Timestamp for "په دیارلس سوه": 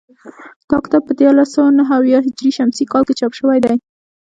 1.07-1.69